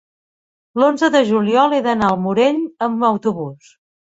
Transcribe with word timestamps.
l'onze 0.83 1.09
de 1.17 1.21
juliol 1.27 1.75
he 1.77 1.81
d'anar 1.89 2.09
al 2.09 2.17
Morell 2.25 2.59
amb 2.87 3.07
autobús. 3.15 3.73